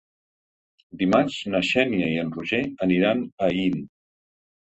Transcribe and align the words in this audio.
Dimarts 1.01 1.35
na 1.55 1.61
Xènia 1.71 2.09
i 2.13 2.17
en 2.21 2.33
Roger 2.37 2.61
aniran 2.87 3.21
a 3.45 3.51
Aín. 3.53 3.77